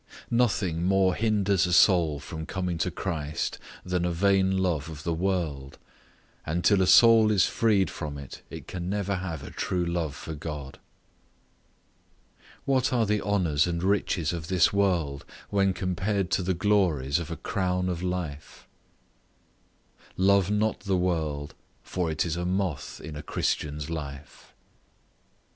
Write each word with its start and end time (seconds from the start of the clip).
Nothing 0.31 0.83
more 0.83 1.13
hinders 1.13 1.67
a 1.67 1.73
soul 1.73 2.19
from 2.19 2.47
coming 2.47 2.79
to 2.79 2.89
Christ 2.89 3.59
than 3.85 4.03
a 4.03 4.09
vain 4.11 4.57
love 4.57 4.89
of 4.89 5.03
the 5.03 5.13
world; 5.13 5.77
and 6.43 6.63
till 6.65 6.81
a 6.81 6.87
soul 6.87 7.29
is 7.29 7.45
freed 7.45 7.87
from 7.91 8.17
it, 8.17 8.41
it 8.49 8.67
can 8.67 8.89
never 8.89 9.17
have 9.17 9.43
a 9.43 9.51
true 9.51 9.85
love 9.85 10.15
for 10.15 10.33
God. 10.33 10.79
What 12.65 12.91
are 12.91 13.05
the 13.05 13.21
honours 13.21 13.67
and 13.67 13.83
riches 13.83 14.33
of 14.33 14.47
this 14.47 14.73
world, 14.73 15.23
when 15.51 15.71
compared 15.71 16.31
to 16.31 16.41
the 16.41 16.55
glories 16.55 17.19
of 17.19 17.29
a 17.29 17.37
crown 17.37 17.87
of 17.87 18.01
life? 18.01 18.67
Love 20.17 20.49
not 20.49 20.79
the 20.79 20.97
world, 20.97 21.53
for 21.83 22.09
it 22.09 22.25
is 22.25 22.35
a 22.35 22.43
moth 22.43 22.99
in 23.03 23.15
a 23.15 23.21
Christian's 23.21 23.87
life. 23.87 24.55